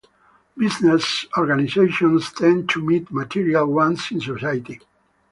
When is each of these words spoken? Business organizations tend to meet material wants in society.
Business 0.57 1.27
organizations 1.37 2.33
tend 2.33 2.67
to 2.69 2.81
meet 2.83 3.11
material 3.11 3.67
wants 3.67 4.09
in 4.09 4.19
society. 4.19 4.81